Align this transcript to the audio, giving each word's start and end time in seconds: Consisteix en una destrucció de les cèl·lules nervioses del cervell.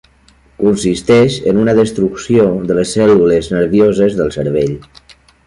Consisteix 0.61 1.35
en 1.51 1.59
una 1.63 1.75
destrucció 1.79 2.47
de 2.71 2.79
les 2.79 2.95
cèl·lules 2.97 3.51
nervioses 3.59 4.19
del 4.23 4.35
cervell. 4.39 4.75